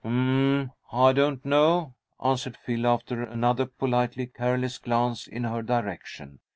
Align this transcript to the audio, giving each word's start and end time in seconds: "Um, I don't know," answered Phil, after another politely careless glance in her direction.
"Um, 0.03 0.71
I 0.91 1.13
don't 1.13 1.45
know," 1.45 1.93
answered 2.23 2.57
Phil, 2.57 2.87
after 2.87 3.21
another 3.21 3.67
politely 3.67 4.25
careless 4.25 4.79
glance 4.79 5.27
in 5.27 5.43
her 5.43 5.61
direction. 5.61 6.39